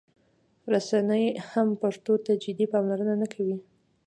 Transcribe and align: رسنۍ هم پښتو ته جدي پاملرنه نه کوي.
رسنۍ 0.73 1.25
هم 1.49 1.67
پښتو 1.81 2.13
ته 2.25 2.31
جدي 2.43 2.65
پاملرنه 2.73 3.15
نه 3.21 3.27
کوي. 3.33 3.57